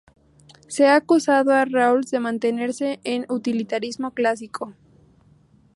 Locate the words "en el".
3.03-3.31